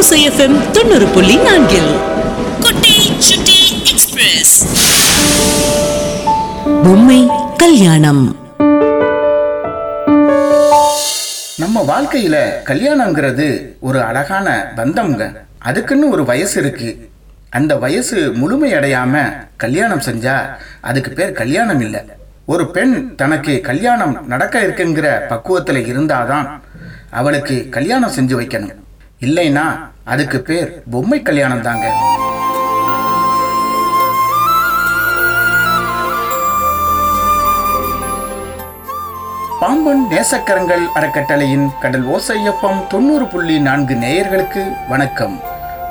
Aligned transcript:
ஓசைஎஃப்எம் 0.00 0.70
தொண்ணூறு 0.70 1.06
புள்ளி 1.06 1.36
நான்கில். 1.36 1.96
குட்டி 2.60 3.12
சுட்டி 3.18 3.78
எக்ஸ்பிரஸ். 3.90 4.66
பொம்மை 6.64 7.28
கல்யாணம். 7.56 8.36
நம்ம 11.56 11.84
வாழ்க்கையில 11.88 12.50
கல்யாணங்கிறது 12.64 13.66
ஒரு 13.80 14.02
அழகான 14.02 14.72
பந்தம்ங்க. 14.76 15.36
அதுக்குன்னு 15.58 16.08
ஒரு 16.08 16.24
வயசு 16.24 16.60
இருக்கு. 16.60 17.08
அந்த 17.50 17.76
வயசு 17.76 18.32
முழுமை 18.32 18.74
அடையாம 18.74 19.36
கல்யாணம் 19.56 20.00
செஞ்சா 20.00 20.40
அதுக்கு 20.80 21.10
பேர் 21.10 21.32
கல்யாணம் 21.32 21.80
இல்லை. 21.80 22.00
ஒரு 22.44 22.70
பெண் 22.70 23.14
தனக்கு 23.16 23.60
கல்யாணம் 23.60 24.26
நடக்க 24.26 24.60
இருக்குங்கிற 24.60 25.20
பக்குவத்துல 25.28 25.78
இருந்தாதான் 25.78 26.60
அவளுக்கு 27.10 27.66
கல்யாணம் 27.70 28.12
செஞ்சு 28.12 28.40
வைக்கணும். 28.40 28.78
இல்லைன்னா 29.26 29.64
அதுக்கு 30.04 30.40
பேர் 30.40 30.82
பொம்மை 30.90 31.22
கல்யாணம் 31.22 31.62
தாங்க. 31.62 31.86
பாம்பன் 39.60 40.06
நேசக்கரங்கள் 40.10 40.84
அறக்கட்டளையின் 40.94 41.68
கடல் 41.80 42.06
ஓசையப்பம் 42.06 42.86
தொண்ணூறு 42.86 43.26
புள்ளி 43.26 43.58
நான்கு 43.58 43.94
நேயர்களுக்கு 43.94 44.72
வணக்கம். 44.88 45.40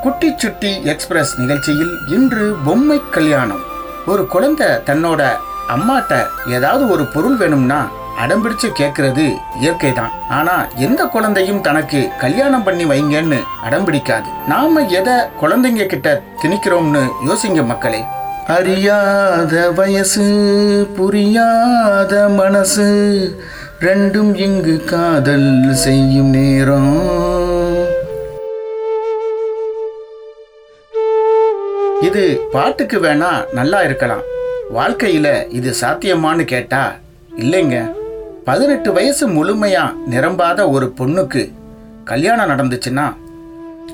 குட்டி 0.01 0.33
சுட்டி 0.37 0.83
எக்ஸ்பிரஸ் 0.83 1.39
நிகழ்ச்சியில் 1.39 1.93
இன்று 2.07 2.55
பொம்மை 2.65 3.01
கல்யாணம். 3.11 3.63
ஒரு 4.05 4.27
குழந்தை 4.27 4.67
தன்னோட 4.67 5.31
அம்மாட்ட 5.67 6.25
ஏதாவது 6.47 6.89
ஒரு 6.89 7.05
பொருள் 7.05 7.37
வேணும்னா 7.37 7.89
அடம்பிடிச்சு 8.23 8.67
கேட்கறது 8.79 9.25
இயற்கை 9.61 9.91
தான் 9.99 10.13
ஆனா 10.37 10.55
எந்த 10.85 11.01
குழந்தையும் 11.13 11.61
தனக்கு 11.67 11.99
கல்யாணம் 12.23 12.65
பண்ணி 12.67 12.85
வைங்கன்னு 12.91 13.39
அடம்பிடிக்காது 13.67 14.29
நாம 14.53 14.81
எதை 14.99 15.17
குழந்தைங்க 15.41 15.85
கிட்ட 15.93 16.09
திணிக்கிறோம்னு 16.41 17.03
யோசிங்க 17.27 17.63
மக்களே. 17.71 18.01
அறியாத 18.57 19.53
வயசு 19.77 20.25
புரியாத 20.97 22.13
மனசு 22.39 22.87
ரெண்டும் 23.87 24.31
இங்கு 24.45 24.75
காதல் 24.91 25.51
செய்யும் 25.83 26.31
நேரம். 26.37 26.95
இது 32.07 32.25
பாட்டுக்கு 32.55 32.99
வேணா 33.05 33.31
நல்லா 33.59 33.81
இருக்கலாம். 33.89 34.25
வாழ்க்கையில 34.77 35.27
இது 35.59 35.71
சாத்தியமான்னு 35.81 36.45
கேட்டா 36.55 36.83
இல்லைங்க. 37.43 37.77
பதினெட்டு 38.49 38.89
வயசு 38.97 39.23
முழுமையா 39.29 39.81
நிரம்பாத 40.11 40.59
ஒரு 40.75 40.85
பொண்ணுக்கு 40.99 41.41
கல்யாணம் 42.11 42.49
நடந்துச்சுன்னா 42.51 43.03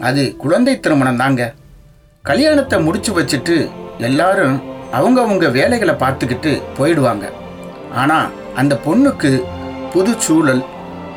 அது 0.08 0.24
குழந்தை 0.44 0.74
திருமணம் 0.80 1.20
தாங்க. 1.22 1.42
கல்யாணத்தை 2.30 2.78
முடிச்சு 2.86 3.12
வச்சுட்டு 3.18 3.56
எல்லாரும் 4.08 4.56
அவங்கவுங்க 4.98 5.48
வேலைகளை 5.58 5.96
பார்த்துக்கிட்டு 6.04 6.52
போயிடுவாங்க. 6.78 7.26
ஆனா 8.02 8.20
அந்த 8.62 8.74
பொண்ணுக்கு 8.86 9.32
புது 9.94 10.14
சூழல் 10.26 10.64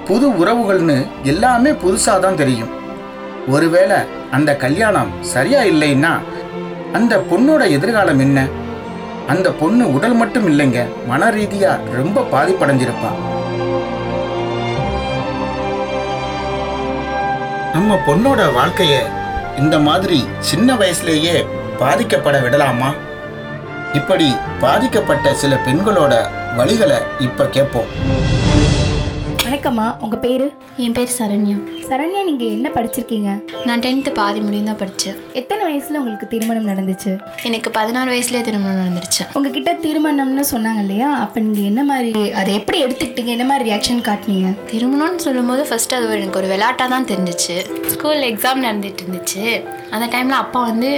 புது 0.08 0.28
உறவுகள்னு 0.40 0.98
எல்லாமே 1.32 1.70
புதுசாக 1.84 2.18
தான் 2.24 2.40
தெரியும். 2.42 2.72
ஒருவேளை 3.54 3.98
அந்த 4.30 4.50
கல்யாணம் 4.64 5.12
சரியா 5.34 5.60
இல்லைன்னா 5.72 6.12
அந்த 6.98 7.14
பொண்ணோட 7.30 7.62
எதிர்காலம் 7.76 8.18
என்ன? 8.18 8.40
அந்த 9.28 9.52
பொண்ணு 9.52 9.94
உடல் 9.94 10.14
மட்டும் 10.14 10.46
இல்லைங்க. 10.48 10.80
மன 11.06 11.30
ரீதியா 11.30 11.70
ரொம்ப 11.94 12.20
பாதிப்படைஞ்சிருப்பா. 12.32 13.10
நம்ம 17.72 17.98
பொண்ணோட 18.06 18.42
வாழ்க்கைய 18.58 18.94
இந்த 19.58 19.78
மாதிரி 19.78 20.24
சின்ன 20.40 20.74
வயசுலேயே 20.74 21.46
பாதிக்கப்பட 21.80 22.42
விடலாமா? 22.42 22.90
இப்படி 23.92 24.36
பாதிக்கப்பட்ட 24.60 25.34
சில 25.34 25.54
பெண்களோட 25.66 26.14
வழிகளை 26.58 26.98
இப்ப 27.18 27.46
கேட்போம் 27.46 27.90
வணக்கம்மா. 29.48 29.84
உங்க 30.04 30.16
பேரு? 30.24 30.46
என் 30.84 30.94
பேர் 30.96 31.14
சரண்யா. 31.18 31.54
சரண்யா 31.90 32.22
நீங்க 32.26 32.44
என்ன 32.56 32.70
படிச்சிருக்கீங்க? 32.74 33.30
நான் 33.66 33.82
டென்த்து 33.84 34.10
பாதி 34.18 34.40
முடியும் 34.40 34.68
தான் 34.70 34.78
படித்தேன் 34.80 35.16
எத்தனை 35.40 35.60
வயசுல 35.68 36.00
உங்களுக்கு 36.00 36.26
திருமணம் 36.32 36.66
நடந்துச்சு? 36.70 37.12
எனக்கு 37.48 37.70
பதினாறு 37.78 38.10
வயசுலேயே 38.14 38.42
திருமணம் 38.48 38.80
நடந்துருச்சு. 38.80 39.22
உங்ககிட்ட 39.32 39.72
திருமணம்னு 39.84 40.44
சொன்னாங்க 40.52 40.82
இல்லையா? 40.84 41.10
அப்ப 41.24 41.40
நீங்க 41.40 41.60
என்ன 41.70 41.84
மாதிரி 41.90 42.24
அதை 42.40 42.54
எப்படி 42.60 42.84
எடுத்துக்கிட்டீங்க? 42.84 43.32
என்ன 43.36 43.46
மாதிரி 43.50 43.70
ரியாக்ஷன் 43.70 44.06
காட்டினீங்க? 44.08 44.50
திருமணம்னு 44.72 45.24
சொல்லும்போது 45.26 45.64
ஃபர்ஸ்ட் 45.70 45.96
அது 45.98 46.10
எனக்கு 46.18 46.40
ஒரு 46.42 46.50
விளையாட்டாக 46.54 46.90
தான் 46.94 47.08
தெரிஞ்சிச்சு. 47.12 47.56
ஸ்கூலில் 47.94 48.30
எக்ஸாம் 48.32 48.66
நடந்துட்டு 48.68 49.04
இருந்துச்சு. 49.06 49.44
அந்த 49.90 50.08
டைமில் 50.16 50.42
அப்பா 50.44 50.62
வந்து 50.72 50.90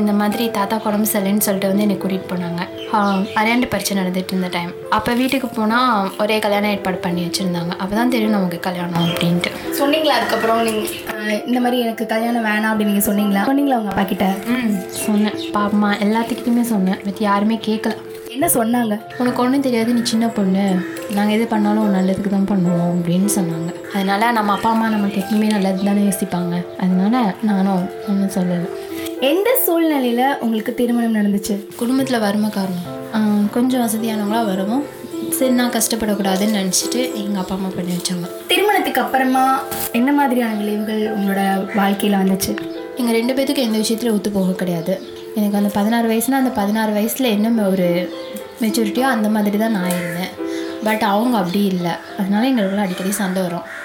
இந்த 0.00 0.12
மாதிரி 0.18 0.44
தாத்தா 0.58 0.76
உடம்பு 0.88 1.08
சரியில்லைன்னு 1.12 1.46
சொல்லிட்டு 1.46 1.70
வந்து 1.70 1.86
என்னை 1.86 1.96
கூட்டிகிட்டு 2.02 2.32
போனாங்க. 2.32 2.62
அரையாண்டு 2.90 3.66
பரீட்சை 3.66 3.94
நடந்துட்டு 3.96 4.32
இருந்த 4.32 4.48
டைம் 4.48 4.70
அப்போ 4.92 5.12
வீட்டுக்கு 5.14 5.48
போனால் 5.50 5.92
ஒரே 6.18 6.38
கல்யாணம் 6.38 6.70
ஏற்பாடு 6.70 6.98
பண்ணி 6.98 7.22
வச்சுருந்தாங்க. 7.24 7.72
அப்போ 7.76 7.94
தான் 7.96 8.10
தெரியும் 8.10 8.34
நமக்கு 8.34 8.58
கல்யாணம் 8.60 9.06
அப்படின்ட்டு. 9.06 9.50
சொன்னீங்களா 9.78 10.16
அதுக்கப்புறம் 10.18 10.60
நீங்க 10.62 10.82
அஹ், 11.12 11.40
இந்த 11.46 11.60
மாதிரி 11.60 11.78
எனக்கு 11.80 12.06
கல்யாணம் 12.06 12.46
வேணாம் 12.46 12.70
அப்படின்னு 12.70 12.92
நீங்க 12.92 13.06
சொன்னீங்களா? 13.06 13.44
சொன்னீங்களா 13.44 13.78
உங்க 13.78 13.92
அப்பா 13.92 14.04
கிட்ட? 14.04 14.26
ம் 14.54 14.74
சொன்னேன். 15.00 15.38
பாப்பா 15.54 15.90
எல்லாத்துக்கிட்டையுமே 16.00 16.66
சொன்னேன். 16.66 17.00
பட் 17.06 17.22
யாருமே 17.22 17.58
கேட்கல 17.66 17.94
என்ன 18.32 18.48
சொன்னாங்க? 18.54 18.94
உனக்கு 19.18 19.42
ஒன்றும் 19.42 19.62
தெரியாது 19.62 19.94
நீ 19.94 20.02
சின்ன 20.04 20.28
பொண்ணு. 20.28 20.64
நாங்கள் 21.10 21.34
எது 21.36 21.46
பண்ணாலும் 21.46 21.94
நல்லதுக்கு 21.94 22.30
தான் 22.30 22.48
பண்ணுவோம் 22.48 22.90
அப்படின்னு 22.92 23.28
சொன்னாங்க. 23.36 23.70
அதனால 23.94 24.30
நம்ம 24.32 24.52
அப்பா 24.52 24.70
அம்மா 24.70 24.88
நமக்கு 24.88 25.20
எப்பவுமே 25.20 25.48
நல்லது 25.50 25.86
தானே 25.86 26.02
யோசிப்பாங்க. 26.02 26.54
அதனால 26.80 27.14
நானும் 27.42 27.80
ஒன்றும் 28.08 28.34
சொல்லலை. 28.34 28.68
எந்த 29.20 29.50
சூழ்நிலையில 29.66 30.38
உங்களுக்கு 30.38 30.74
திருமணம் 30.74 31.14
நடந்துச்சு? 31.14 31.54
குடும்பத்தில் 31.76 32.18
வறுமை 32.18 32.50
காரணம். 32.50 33.50
கொஞ்சம் 33.50 33.82
வசதியானவங்களா 33.82 34.44
வரவும். 34.44 34.84
சரி 35.32 35.50
நான் 35.50 35.70
கஷ்டப்படக்கூடாதுன்னு 35.70 36.56
நினச்சிட்டு 36.60 37.00
எங்கள் 37.14 37.40
அப்பா 37.42 37.54
அம்மா 37.54 37.68
பண்ணி 37.76 37.92
வச்சாங்க. 37.92 38.26
திருமணத்துக்கு 38.46 39.00
அப்புறமா 39.00 39.62
என்ன 39.92 40.12
மாதிரியான 40.12 40.54
விளைவுகள் 40.54 41.02
உங்களோட 41.16 41.42
வாழ்க்கையில 41.80 42.20
வந்துச்சு? 42.22 42.52
எங்கள் 42.96 43.16
ரெண்டு 43.18 43.34
பேத்துக்கும் 43.34 43.66
எந்த 43.68 43.78
விஷயத்துலையும் 43.78 44.18
ஒத்து 44.18 44.30
போக 44.30 44.52
கிடையாது. 44.52 44.94
எனக்கு 45.34 45.56
அந்த 45.56 45.70
பதினாறு 45.78 46.08
வயசுனா 46.12 46.40
அந்த 46.42 46.50
பதினாறு 46.50 46.92
வயசில் 46.92 47.32
என்ன 47.36 47.68
ஒரு 47.68 47.88
மெச்சூரிட்டியோ 48.60 49.08
அந்த 49.16 49.28
மாதிரி 49.28 49.58
தான் 49.58 49.76
நான் 49.78 49.88
இருந்தேன். 49.88 50.32
பட் 50.84 51.02
அவங்க 51.02 51.36
அப்படி 51.38 51.64
இல்லை. 51.64 51.90
அதனால 52.18 52.48
எங்களுக்குள்ள 52.50 52.86
அடிக்கடி 52.86 53.10
சண்டை 53.10 53.42
வரும். 53.42 53.75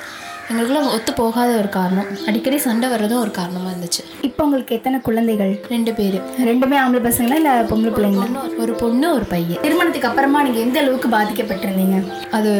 எங்களுக்குள்ள 0.49 0.93
ஒத்து 0.93 1.13
போகாத 1.13 1.51
ஒரு 1.57 1.69
காரணம். 1.69 2.05
அடிக்கடி 2.27 2.57
சண்டை 2.57 2.89
வர்றதும் 2.89 3.19
ஒரு 3.19 3.31
காரணமாக 3.31 3.75
இருந்துச்சு. 3.75 4.03
இப்போ 4.21 4.43
உங்களுக்கு 4.43 4.75
எத்தனை 4.75 4.99
குழந்தைகள்? 4.99 5.59
ரெண்டு 5.69 5.93
பேர். 5.93 6.21
ரெண்டுமே 6.45 6.77
ஆம்பளை 6.83 7.01
பசங்களா 7.07 7.35
இல்ல 7.35 7.61
பொம்பளை 7.61 7.91
பிள்ளைங்களா? 7.97 8.59
ஒரு 8.59 8.73
பொண்ணு 8.73 9.13
ஒரு 9.13 9.23
பையன். 9.23 9.61
திருமணத்துக்கு 9.61 10.07
அப்புறமா 10.07 10.43
நீங்க 10.43 10.59
எந்த 10.59 10.79
அளவுக்கு 10.79 11.09
பாதிக்கப்பட்டிருந்தீங்க? 11.09 12.11
அது 12.31 12.51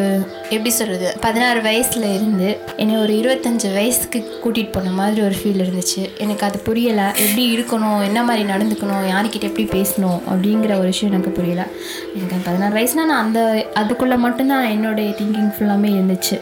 எப்படி 0.50 0.70
சொல்கிறது 0.70 1.18
பதினாறு 1.22 1.62
வயசில் 1.62 2.04
இருந்து 2.04 2.58
என்னை 2.76 2.96
ஒரு 2.96 3.14
இருபத்தஞ்சு 3.14 3.74
வயசுக்கு 3.74 4.42
கூட்டிகிட்டு 4.46 4.72
போன 4.72 4.92
மாதிரி 4.92 5.22
ஒரு 5.22 5.36
ஃபீல் 5.44 5.64
இருந்துச்சு. 5.66 6.18
எனக்கு 6.18 6.46
அது 6.46 6.62
புரியலை. 6.66 7.08
எப்படி 7.08 7.58
இருக்கணும்? 7.58 8.04
என்ன 8.04 8.24
மாதிரி 8.24 8.50
நடந்துக்கணும்? 8.50 9.04
யார்கிட்ட 9.12 9.42
எப்படி 9.42 9.68
பேசணும்? 9.82 10.20
அப்படிங்கிற 10.34 10.72
ஒரு 10.78 10.90
விஷயம் 10.94 11.14
எனக்கு 11.14 11.32
புரியல. 11.32 11.68
எனக்கு 12.16 12.36
பதினாறு 12.46 12.76
வயசுனா 12.80 13.06
நான் 13.06 13.26
அந்த 13.26 13.68
அதுக்குள்ளே 13.74 14.16
மட்டும்தான் 14.16 14.64
என்னுடைய 14.64 15.10
திங்கிங் 15.10 15.54
ஃபுல்லாமே 15.60 15.90
இருந்துச்சு. 16.00 16.42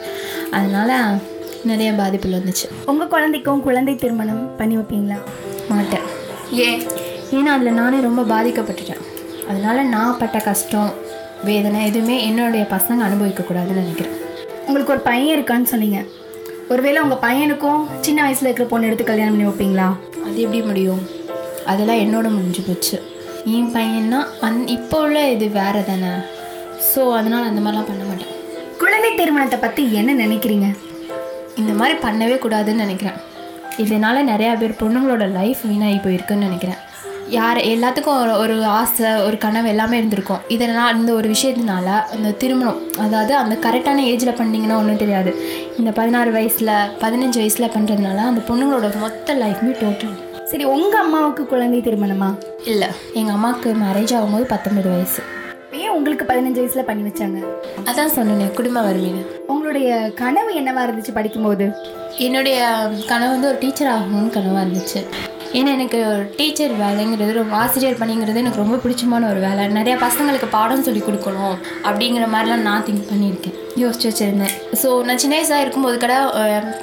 அதனால் 0.51 1.19
நிறைய 1.65 1.93
பாதிப்புகள் 1.93 2.37
இருந்துச்சு 2.37 2.67
உங்க 2.85 3.05
குழந்தைக்கும் 3.05 3.61
குழந்தை 3.61 3.95
திருமணம் 3.95 4.55
பண்ணி 4.57 4.75
வைப்பீங்களா? 4.77 5.17
மாட்டேன். 5.69 6.05
ஏன்? 6.51 6.81
ஏன்னா 7.31 7.51
அதில் 7.55 7.77
நானே 7.81 7.97
ரொம்ப 7.99 8.21
பாதிக்கப்பட்டுட்டேன். 8.23 9.03
அதனால 9.49 9.83
நான் 9.83 10.17
பட்ட 10.17 10.39
கஷ்டம் 10.39 10.89
வேதனை 11.43 11.85
எதுவுமே 11.85 12.15
என்னுடைய 12.27 12.65
பசங்க 12.71 13.05
அனுபவிக்கக்கூடாதுன்னு 13.07 13.83
நினைக்கிறேன். 13.83 14.15
உங்களுக்கு 14.67 14.93
ஒரு 14.95 14.99
பையன் 14.99 15.35
இருக்கான்னு 15.35 15.71
சொன்னீங்க. 15.73 15.99
ஒருவேளை 16.69 17.01
உங்க 17.01 17.17
பையனுக்கும் 17.27 17.87
சின்ன 18.01 18.19
வயசுல 18.25 18.49
இருக்கிற 18.49 18.67
பொண்ணு 18.67 18.87
எடுத்து 18.87 19.03
கல்யாணம் 19.03 19.33
பண்ணி 19.33 19.47
வைப்பீங்களா? 19.49 19.87
அது 20.25 20.41
எப்படி 20.41 20.61
முடியும்? 20.61 21.01
அதெல்லாம் 21.65 22.01
என்னோட 22.05 22.27
முடிஞ்சு 22.35 22.61
போச்சு. 22.61 22.97
என் 23.45 23.71
பையன்னா 23.75 24.19
அந் 24.41 24.67
இப்போ 24.67 24.97
உள்ள 25.01 25.29
இது 25.29 25.47
வேறு 25.49 25.85
தானே 25.85 26.11
ஸோ 26.89 27.01
அதனால் 27.13 27.47
அந்த 27.49 27.61
மாதிரிலாம் 27.61 27.89
பண்ண 27.91 28.03
மாட்டேன். 28.03 28.28
குழந்தை 29.09 29.25
திருமணத்தை 29.25 29.57
பத்தி 29.61 29.83
என்ன 29.99 30.11
நினைக்கிறீங்க? 30.23 30.67
இந்த 31.59 31.71
மாதிரி 31.79 31.95
பண்ணவே 32.03 32.35
கூடாதுன்னு 32.41 32.81
நினைக்கிறேன். 32.83 33.15
இதனால் 33.83 34.27
நிறையா 34.27 34.51
பேர் 34.59 34.75
பொண்ணுங்களோட 34.81 35.23
லைஃப் 35.37 35.61
வீணாகி 35.69 35.97
போயிருக்குன்னு 36.03 36.45
நினைக்கிறேன். 36.47 36.77
யார் 37.37 37.59
எல்லாத்துக்கும் 37.71 38.19
ஒரு 38.23 38.33
ஒரு 38.43 38.55
ஆசை 38.79 39.13
ஒரு 39.27 39.37
கனவு 39.45 39.71
எல்லாமே 39.73 39.95
இருந்திருக்கும். 39.97 40.43
இதனால் 40.55 40.99
இந்த 40.99 41.13
ஒரு 41.13 41.27
விஷயத்தினால 41.29 41.87
இந்த 42.17 42.31
திருமணம் 42.43 42.79
அதாவது 42.99 43.33
அந்த 43.41 43.57
கரெக்டான 43.65 44.05
ஏஜில் 44.11 44.39
பண்ணிங்கன்னா 44.41 44.77
ஒன்றும் 44.81 45.01
தெரியாது. 45.03 45.33
இந்த 45.79 45.93
பதினாறு 46.01 46.31
வயசில் 46.37 46.73
பதினஞ்சு 47.03 47.41
வயசில் 47.41 47.73
பண்ணுறதுனால 47.77 48.27
அந்த 48.29 48.43
பொண்ணுங்களோட 48.51 48.93
மொத்த 49.05 49.37
லைஃப்மே 49.43 49.73
டோட்டல் 49.81 50.15
சரி 50.51 50.67
உங்க 50.75 50.93
அம்மாவுக்கு 51.05 51.45
குழந்தை 51.47 51.81
திருமணமா? 51.81 52.29
இல்லை 52.71 52.87
எங்கள் 53.13 53.37
அம்மாவுக்கு 53.39 53.75
மேரேஜ் 53.83 54.15
ஆகும்போது 54.19 54.47
பத்தொன்பது 54.53 54.89
வயசு. 54.95 55.21
ஏன் 55.77 55.95
உங்களுக்கு 55.95 56.25
பதினஞ்சு 56.29 56.59
வயசுல 56.61 56.83
பண்ணி 56.85 57.03
வச்சாங்க? 57.07 57.39
அதான் 57.89 58.13
சொன்னேனே 58.15 58.45
குடும்ப 58.59 58.79
வறுமைன்னு 58.85 59.23
உங்களுடைய 59.53 59.89
கனவு 60.21 60.51
என்னவா 60.59 60.83
இருந்துச்சு 60.85 61.13
படிக்கும்போது? 61.17 61.65
என்னுடைய 62.27 62.57
கனவு 63.11 63.33
வந்து 63.33 63.49
ஒரு 63.51 63.59
டீச்சர் 63.63 63.91
ஆகணும்னு 63.95 64.31
கனவாக 64.37 64.63
இருந்துச்சு. 64.65 65.01
ஏன்னா 65.57 65.69
எனக்கு 65.77 65.99
டீச்சர் 66.39 66.73
வேலைங்கிறது 66.81 67.37
ரொம்ப 67.39 67.53
ஆசிரியர் 67.63 68.01
பணிங்கிறது 68.01 68.41
எனக்கு 68.41 68.61
ரொம்ப 68.63 68.79
பிடிச்சமான 68.83 69.29
ஒரு 69.29 69.39
வேலை. 69.45 69.63
நிறையா 69.77 69.97
பசங்களுக்கு 70.05 70.49
பாடம் 70.57 70.85
சொல்லி 70.87 71.01
கொடுக்கணும் 71.05 71.55
அப்படிங்கிற 71.87 72.25
மாதிரிலாம் 72.33 72.67
நான் 72.69 72.85
திங்க் 72.87 73.09
பண்ணியிருக்கேன். 73.11 73.55
யோசிச்சு 73.83 74.07
வச்சுருந்தேன். 74.09 74.55
ஸோ 74.81 74.89
நான் 75.07 75.21
சின்ன 75.23 75.35
வயசாக 75.37 75.63
இருக்கும்போது 75.65 75.97
கடை 76.03 76.17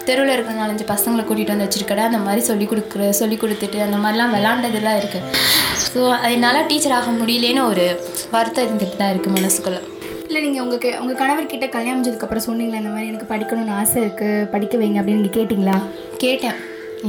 தெருவில் 0.09 0.35
இருக்கிற 0.35 0.57
நாலஞ்சு 0.63 0.87
பசங்களை 0.93 1.25
கூட்டிகிட்டு 1.25 1.55
வந்து 1.55 1.69
வச்சிருக்கடை 1.69 2.05
அந்த 2.11 2.21
மாதிரி 2.27 2.43
சொல்லி 2.51 2.69
கொடுக்குற 2.73 3.11
சொல்லி 3.23 3.39
கொடுத்துட்டு 3.43 3.81
அந்த 3.87 3.99
மாதிரிலாம் 4.05 4.35
விளாண்டதெல்லாம் 4.37 5.01
இருக்குது 5.01 5.25
ஸோ 5.93 6.01
அதனால 6.25 6.57
டீச்சர் 6.71 6.95
ஆக 6.99 7.11
முடியலேன்னு 7.21 7.63
ஒரு 7.73 7.85
வருத்தம் 8.35 8.67
இருந்துட்டு 8.67 8.97
தான் 9.01 9.13
இருக்குது 9.13 9.37
மனசுக்குள்ளே. 9.37 9.81
இல்லை 10.29 10.41
நீங்கள் 10.45 10.63
உங்களுக்கு 10.65 10.91
உங்கள் 11.01 11.19
கணவர்கிட்ட 11.21 11.67
கல்யாணம் 11.75 11.99
முடிஞ்சதுக்கப்புறம் 11.99 12.47
சொன்னீங்களா 12.47 12.81
இந்த 12.83 12.93
மாதிரி 12.95 13.11
எனக்கு 13.13 13.29
படிக்கணும்னு 13.33 13.75
ஆசை 13.81 13.99
இருக்குது 14.05 14.49
படிக்க 14.55 14.77
வைங்க 14.81 15.01
அப்படின்னு 15.01 15.21
நீங்கள் 15.21 15.37
கேட்டிங்களா? 15.39 15.77
கேட்டேன். 16.25 16.57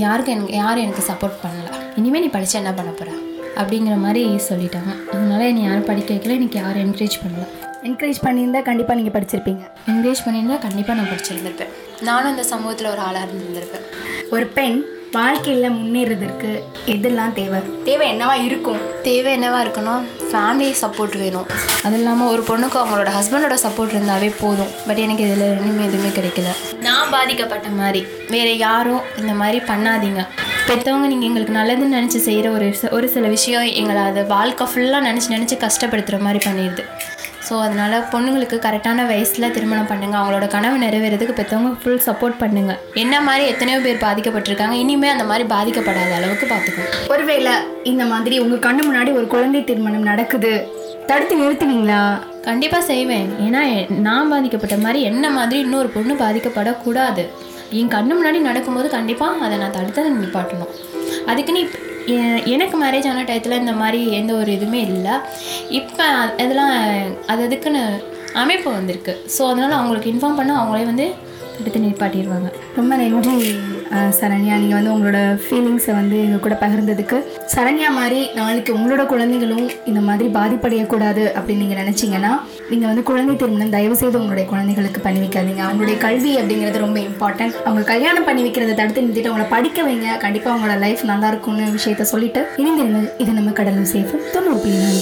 யாருக்கும் 0.03 0.35
எனக்கு 0.35 0.55
யாரும் 0.63 0.85
எனக்கு 0.87 1.03
சப்போர்ட் 1.11 1.39
பண்ணல. 1.43 1.69
இனிமேல் 1.99 2.23
நீ 2.25 2.29
படித்து 2.35 2.59
என்ன 2.61 2.73
பண்ண 2.79 2.91
போகிற 2.91 3.15
அப்படிங்கிற 3.61 3.95
மாதிரி 4.05 4.23
சொல்லிட்டாங்க. 4.49 4.91
அதனால 5.13 5.41
என்னை 5.51 5.63
யாரும் 5.67 5.87
படிக்க 5.91 6.09
வைக்கல 6.13 6.35
எனக்கு 6.39 6.59
யாரும் 6.63 6.83
என்கரேஜ் 6.85 7.17
பண்ணல. 7.23 7.45
என்கரேஜ் 7.87 8.19
பண்ணியிருந்தா 8.25 8.61
கண்டிப்பாக 8.69 8.97
நீங்கள் 8.99 9.15
படிச்சிருப்பீங்க. 9.17 9.63
என்கரேஜ் 9.91 10.21
பண்ணியிருந்தா 10.25 10.59
கண்டிப்பாக 10.67 10.97
நான் 10.99 11.11
படிச்சிருந்திருப்பேன். 11.13 11.73
நானும் 12.09 12.31
இந்த 12.33 12.43
சமூகத்தில் 12.53 12.91
ஒரு 12.93 13.01
ஆளாக 13.07 13.25
இருந்திருந்திருப்பேன். 13.25 13.85
ஒரு 14.35 14.45
பெண் 14.59 14.77
வாழ்க்கையில் 15.17 15.69
முன்னேறதற்கு 15.69 16.49
எதெல்லாம் 16.85 17.33
தேவை? 17.33 17.59
தேவை 17.83 18.07
என்னவா 18.13 18.43
இருக்கும்? 18.43 18.77
தேவை 19.03 19.39
என்னவா 19.39 19.59
இருக்கணும்? 19.65 20.03
ஃபேமிலி 20.31 20.73
சப்போர்ட் 20.81 21.17
வேணும். 21.17 21.47
அது 21.83 21.95
இல்லாமல் 21.95 22.27
ஒரு 22.27 22.41
பொண்ணுக்கு 22.41 22.77
அவங்களோட 22.79 23.09
ஹஸ்பண்டோட 23.17 23.55
சப்போர்ட் 23.65 23.95
இருந்தாவே 23.95 24.33
போதும். 24.39 24.71
பட் 24.87 24.97
எனக்கு 24.97 25.23
இதில் 25.23 25.57
ரெண்டுமே 25.59 25.85
எதுவுமே 25.85 26.09
கிடைக்கல. 26.09 26.47
நான் 26.81 27.09
பாதிக்கப்பட்ட 27.09 27.67
மாதிரி. 27.67 28.05
வேறு 28.29 28.57
யாரும் 28.57 29.01
இந்த 29.17 29.33
மாதிரி 29.33 29.57
பண்ணாதீங்க. 29.57 30.27
பெற்றவங்க 30.67 31.07
நீங்கள் 31.13 31.29
எங்களுக்கு 31.29 31.57
நல்லதுன்னு 31.59 31.97
நினச்சி 31.99 32.21
செய்கிற 32.27 32.49
ஒரு 32.49 32.77
ஒரு 32.91 33.09
சில 33.09 33.27
விஷயம் 33.27 33.61
எங்களை 33.61 34.01
அதை 34.01 34.23
வாழ்க்கை 34.23 34.67
ஃபுல்லாக 34.67 35.07
நினச்சி 35.09 35.29
நினச்சி 35.29 35.67
கஷ்டப்படுத்துகிற 35.67 36.19
மாதிரி 36.19 36.49
பண்ணிடுது. 36.49 36.85
ஸோ 37.47 37.55
அதனால் 37.65 37.95
பொண்ணுங்களுக்கு 38.13 38.57
கரெக்டான 38.65 39.05
வயசில் 39.11 39.53
திருமணம் 39.55 39.89
பண்ணுங்கள் 39.89 40.19
அவங்களோட 40.19 40.45
கனவு 40.55 40.77
நிறைவேறதுக்கு 40.83 41.35
பெற்றவங்க 41.39 41.71
ஃபுல் 41.81 42.01
சப்போர்ட் 42.07 42.39
பண்ணுங்கள் 42.43 42.79
என்ன 43.03 43.15
மாதிரி 43.27 43.43
எத்தனையோ 43.51 43.79
பேர் 43.85 44.03
பாதிக்கப்பட்டிருக்காங்க. 44.05 44.75
இனிமேல் 44.83 45.13
அந்த 45.15 45.25
மாதிரி 45.31 45.45
பாதிக்கப்படாத 45.53 46.11
அளவுக்கு 46.19 46.47
பார்த்துக்கணும் 46.53 47.11
ஒருவேளை 47.15 47.53
இந்த 47.91 48.05
மாதிரி 48.11 48.37
உங்கள் 48.45 48.63
கண்ணு 48.67 48.83
முன்னாடி 48.89 49.13
ஒரு 49.19 49.27
குழந்தை 49.35 49.61
திருமணம் 49.69 50.09
நடக்குது. 50.11 50.53
தடுத்து 51.09 51.35
நிறுத்துவீங்களா 51.41 52.01
கண்டிப்பாக 52.47 52.83
செய்வேன். 52.91 53.29
ஏன்னா 53.45 53.61
நான் 54.07 54.31
பாதிக்கப்பட்ட 54.33 54.77
மாதிரி 54.85 55.01
என்ன 55.11 55.29
மாதிரி 55.37 55.59
இன்னொரு 55.65 55.89
பொண்ணு 55.95 56.15
பாதிக்கப்படக்கூடாது. 56.23 57.25
என் 57.79 57.93
கண்ணு 57.95 58.13
முன்னாடி 58.17 58.39
நடக்கும்போது 58.49 58.89
கண்டிப்பாக 58.97 59.45
அதை 59.47 59.57
நான் 59.63 59.75
தடுத்து 59.77 60.09
நிப்பாட்டணும். 60.23 60.73
அதுக்குன்னு 61.31 61.61
எனக்கு 62.53 62.75
மேரேஜ் 62.83 63.07
ஆன 63.11 63.23
டயத்தில் 63.29 63.59
இந்த 63.63 63.73
மாதிரி 63.81 63.99
எந்த 64.19 64.33
ஒரு 64.33 64.51
இதுவுமே 64.57 64.81
இல்லை. 64.91 65.15
இப்போ 65.79 66.05
அதெல்லாம் 66.43 66.73
அது 67.31 67.41
அதுக்குன்னு 67.47 67.81
அமைப்பு 68.43 68.69
வந்திருக்கு. 68.77 69.15
ஸோ 69.35 69.41
அதனால் 69.51 69.77
அவங்களுக்கு 69.79 70.11
இன்ஃபார்ம் 70.13 70.39
பண்ண 70.39 70.53
அவங்களே 70.59 70.85
வந்து 70.91 71.07
எடுத்து 71.59 71.79
நிப்பாட்டிடுவாங்க 71.85 72.49
ரொம்ப 72.79 72.95
நன்றி. 72.95 73.53
சரண்யா 74.19 74.55
நீங்கள் 74.61 74.77
வந்து 74.77 74.93
உங்களோட 74.93 75.19
ஃபீலிங்ஸை 75.43 75.93
வந்து 75.99 76.17
எங்கள் 76.25 76.41
கூட 76.45 76.55
பகிர்ந்ததுக்கு 76.61 77.17
சரண்யா 77.53 77.89
மாதிரி 77.97 78.19
நாளைக்கு 78.39 78.71
உங்களோட 78.77 79.05
குழந்தைகளும் 79.11 79.67
இந்த 79.89 80.01
மாதிரி 80.07 80.27
பாதிப்படையக்கூடாது 80.37 81.23
அப்படின்னு 81.37 81.63
நீங்கள் 81.63 81.81
நினச்சிங்கன்னா 81.83 82.31
நீங்கள் 82.71 82.89
வந்து 82.89 83.03
குழந்தை 83.09 83.35
திருமணம் 83.35 83.75
தயவு 83.77 83.95
செய்து 84.01 84.19
உங்களுடைய 84.21 84.45
குழந்தைகளுக்கு 84.49 85.01
பண்ணி 85.05 85.21
வைக்காதீங்க. 85.23 85.61
அவங்களுடைய 85.67 85.97
கல்வி 86.05 86.33
அப்படிங்கிறது 86.39 86.83
ரொம்ப 86.85 86.99
இம்பார்ட்டன்ட் 86.99 87.57
அவங்க 87.67 87.83
கல்யாணம் 87.93 88.27
பண்ணி 88.29 88.43
வைக்கிறத 88.47 88.75
தடுத்து 88.79 89.05
நிறுத்திட்டு 89.05 89.31
அவங்கள 89.31 89.47
படிக்க 89.55 89.87
வைங்க. 89.89 90.17
கண்டிப்பாக 90.25 90.53
அவங்களோட 90.55 90.77
லைஃப் 90.85 91.03
நல்லா 91.11 91.27
இருக்கும்னு 91.27 91.75
விஷயத்த 91.77 92.01
சொல்லிட்டு 92.13 92.43
இணைந்திருங்கள் 92.63 93.09
இது 93.23 93.31
நம்ம 93.39 93.51
கடலும் 93.61 93.91
சேஃப் 93.93 94.13
தொண்ணூறு 94.33 94.59
புள்ளி 94.65 94.77
நாலு. 94.83 95.01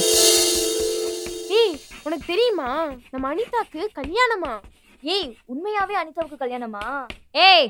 உனக்கு 2.06 2.26
தெரியுமா? 2.32 2.68
நம்ம 3.10 3.24
அனிதாக்கு 3.32 3.80
கல்யாணமா? 4.00 4.52
ஏய் 5.02 5.28
உண்மையாவே 5.52 5.94
அனிதாவுக்கு 6.02 6.36
கல்யாணமா? 6.42 6.84
ஏய் 7.48 7.68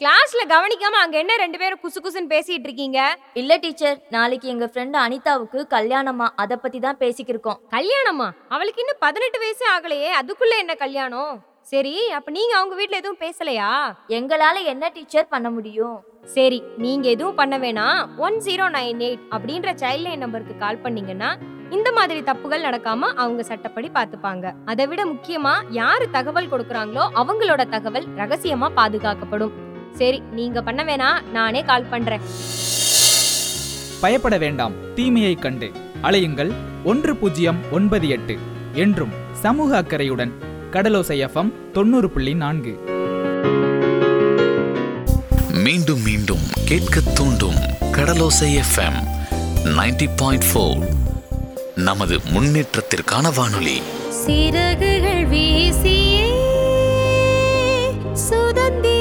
கிளாஸ்ல 0.00 0.42
கவனிக்காம 0.52 0.98
அங்க 1.02 1.16
என்ன 1.18 1.32
ரெண்டு 1.42 1.58
பேரும் 1.58 1.80
குசு 1.82 1.98
குசுன்னு 2.04 2.30
பேசிட்டு 2.32 2.66
இருக்கீங்க? 2.68 3.00
இல்ல 3.40 3.56
டீச்சர் 3.56 3.98
நாளைக்கு 4.14 4.48
எங்க 4.48 4.66
ஃப்ரெண்ட் 4.70 4.96
அனிதாவுக்கு 5.02 5.60
கல்யாணமா? 5.74 6.26
அத 6.42 6.56
பத்தி 6.56 6.78
தான் 6.78 6.98
பேசிக்கிருக்கோம். 7.02 7.58
கல்யாணமா? 7.74 8.26
அவளுக்கு 8.48 8.82
இன்னும் 8.84 9.00
பதினெட்டு 9.04 9.38
வயசே 9.42 9.66
ஆகலையே. 9.74 10.10
அதுக்குள்ள 10.20 10.56
என்ன 10.62 10.74
கல்யாணம்? 10.74 11.34
சரி 11.72 11.94
அப்ப 12.10 12.30
நீங்க 12.30 12.52
அவங்க 12.56 12.74
வீட்ல 12.74 12.96
எதுவும் 12.96 13.22
பேசலையா? 13.24 13.70
எங்களால 14.18 14.56
என்ன 14.72 14.90
டீச்சர் 14.96 15.32
பண்ண 15.34 15.50
முடியும்? 15.50 15.96
சரி 16.36 16.62
நீங்க 16.84 17.08
எதுவும் 17.08 17.38
பண்ண 17.40 17.58
வேணாம். 17.58 18.00
ஒன் 18.16 18.38
ஜீரோ 18.46 18.66
நைன் 18.76 19.04
எயிட் 19.08 19.24
அப்படின்ற 19.36 19.72
சைல்ட் 19.82 20.06
லைன் 20.06 20.24
நம்பருக்கு 20.26 20.56
கால் 20.56 20.84
பண்ணீங்கன்னா 20.86 21.30
இந்த 21.70 21.92
மாதிரி 21.92 22.20
தப்புகள் 22.30 22.66
நடக்காம 22.66 23.08
அவங்க 23.22 23.42
சட்டப்படி 23.42 23.88
பார்த்துப்பாங்க 23.94 24.46
அதை 24.72 24.86
விட 24.86 25.02
முக்கியமா 25.04 25.54
யாரு 25.70 26.06
தகவல் 26.16 26.50
கொடுக்கறாங்களோ 26.52 27.04
அவங்களோட 27.20 27.62
தகவல் 27.68 28.08
ரகசியமா 28.22 28.68
பாதுகாக்கப்படும். 28.80 29.54
சரி 29.98 30.22
நீங்க 30.32 30.62
பண்ண 30.62 30.84
வேணாம் 30.84 31.30
நானே 31.32 31.62
கால் 31.62 31.84
பண்றேன். 31.84 32.20
பயப்பட 34.00 34.38
வேண்டாம் 34.38 34.72
தீமையை 34.94 35.34
கண்டு. 35.34 35.70
அலையுங்கள் 36.02 36.52
ஒன்று 36.84 37.16
பூஜ்ஜியம் 37.16 37.60
ஒன்பது 37.70 38.08
எட்டு 38.08 38.38
என்றும் 38.72 39.12
சமூக 39.32 39.76
அக்கறையுடன் 39.76 40.32
கடலோசை 40.70 41.28
எஃப்எம் 41.28 41.52
தொண்ணூறு 41.72 42.10
புள்ளி 42.10 42.34
நான்கு. 42.34 42.78
மீண்டும் 45.52 46.02
மீண்டும் 46.02 46.44
கேட்க 46.64 47.00
தூண்டும் 47.00 47.58
கடலோசை 47.92 48.60
எஃப்எம் 48.64 48.98
90.4 49.64 50.08
பாயிண்ட் 50.16 50.44
ஃபோர். 50.54 50.82
நமது 51.74 52.18
முன்னேற்றத்திற்கான 52.34 53.34
வானொலி. 53.34 53.82
சிறகுகள் 54.08 55.26
வீசியே 55.26 56.28
சுதந்திர 58.12 58.93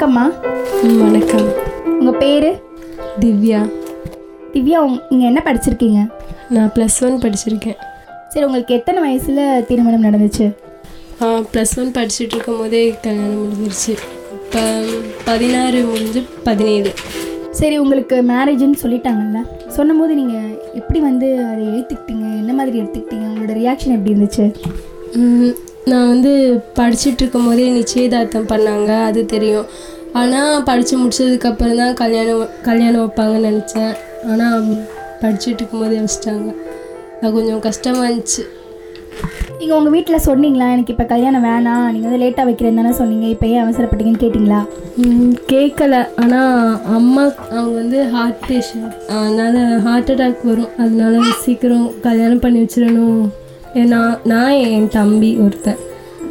வணக்கம்மா. 0.00 0.22
வணக்கம். 1.00 1.48
உங்கள் 1.96 2.16
பேர்? 2.20 2.46
திவ்யா. 3.22 3.58
திவ்யா 4.52 4.78
நீங்கள் 5.08 5.28
என்ன 5.30 5.40
படிச்சிருக்கீங்க? 5.46 6.02
நான் 6.54 6.70
ப்ளஸ் 6.76 6.96
ஒன் 7.06 7.18
படிச்சிருக்கேன். 7.24 7.76
சரி 8.32 8.44
உங்களுக்கு 8.46 8.72
எத்தனை 8.78 9.00
வயசில் 9.06 9.42
திருமணம் 9.68 10.06
நடந்துச்சு? 10.06 10.46
ப்ளஸ் 11.52 11.74
ஒன் 11.82 11.92
படிச்சுட்டு 11.98 12.34
இருக்கும் 12.36 12.60
போதே 12.62 12.82
கல்யாணம் 13.04 13.42
முடிஞ்சிருச்சு. 13.42 13.94
இப்போ 14.38 14.62
பதினாறு 15.28 15.82
முடிஞ்சு 15.92 16.22
பதினேழு. 16.48 16.92
சரி 17.60 17.78
உங்களுக்கு 17.84 18.18
மேரேஜ்னு 18.32 18.82
சொல்லிட்டாங்கல்ல. 18.84 19.42
சொன்னபோது 19.78 20.14
நீங்கள் 20.20 20.50
எப்படி 20.80 21.02
வந்து 21.08 21.30
அதை 21.50 21.66
எடுத்துக்கிட்டீங்க? 21.78 22.28
என்ன 22.42 22.54
மாதிரி 22.60 22.78
எடுத்துக்கிட்டீங்க? 22.84 23.26
உங்களோட 23.32 23.56
ரியாக்ஷன் 23.62 23.96
எப்படி 23.98 24.14
இருந்துச்சு? 24.16 24.46
நான் 25.88 26.10
வந்து 26.12 26.32
படிச்சுட்டு 26.78 27.22
இருக்கும் 27.22 27.48
போதே 27.48 27.66
நிச்சயதார்த்தம் 27.78 28.50
பண்ணாங்க 28.52 28.90
அது 29.08 29.20
தெரியும். 29.34 29.66
ஆனால் 30.20 30.64
படித்து 30.68 30.94
முடிச்சதுக்கப்புறம் 31.00 31.80
தான் 31.82 31.98
கல்யாணம் 32.00 32.54
கல்யாணம் 32.68 33.02
வைப்பாங்கன்னு 33.02 33.50
நினச்சேன். 33.50 33.92
ஆனால் 34.30 34.70
படிச்சுட்டு 35.22 35.60
இருக்கும்போதே 35.60 35.98
வச்சிட்டாங்க 36.04 36.50
அது 37.20 37.30
கொஞ்சம் 37.36 37.62
கஷ்டமாக 37.68 38.08
இருந்துச்சு. 38.08 38.42
நீங்கள் 39.58 39.76
உங்கள் 39.78 39.94
வீட்டில் 39.94 40.24
சொன்னீங்களா 40.26 40.66
எனக்கு 40.74 40.92
இப்போ 40.94 41.06
கல்யாணம் 41.12 41.44
வேணாம் 41.48 41.88
நீங்கள் 41.92 42.08
வந்து 42.08 42.22
லேட்டாக 42.22 42.46
வைக்கிறேன்னு 42.48 42.80
தானே 42.80 42.92
சொன்னீங்க 43.00 43.26
இப்போ 43.34 43.46
ஏன் 43.54 43.62
அவசரப்பட்டீங்கன்னு 43.64 44.22
கேட்டிங்களா? 44.22 44.60
கேட்கல 45.52 45.94
ஆனால் 46.22 46.78
அம்மா 46.98 47.24
அவங்க 47.56 47.74
வந்து 47.82 47.98
ஹார்ட் 48.14 48.40
பேஷண்ட் 48.48 48.94
அதனால் 49.18 49.60
ஹார்ட் 49.86 50.12
அட்டாக் 50.14 50.48
வரும். 50.50 50.72
அதனால 50.82 51.22
சீக்கிரம் 51.44 51.86
கல்யாணம் 52.06 52.42
பண்ணி 52.44 52.60
வச்சிடணும். 52.64 53.22
ஏன்னா 53.74 54.18
நான் 54.24 54.50
என் 54.50 54.88
தம்பி 54.88 55.30
ஒருத்தன். 55.44 55.80